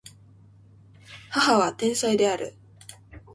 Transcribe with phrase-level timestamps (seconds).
[1.29, 2.55] 母は天才である